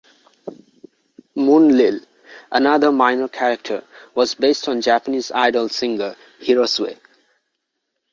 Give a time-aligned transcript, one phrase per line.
[1.35, 1.99] Moonlil,
[2.51, 3.83] another minor character,
[4.15, 6.97] was based on Japanese idol singer Hirosue.